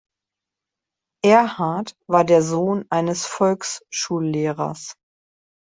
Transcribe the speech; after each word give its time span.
Erhard 1.23 1.95
war 2.07 2.23
der 2.25 2.41
Sohn 2.41 2.85
eines 2.89 3.27
Volksschullehrers. 3.27 4.95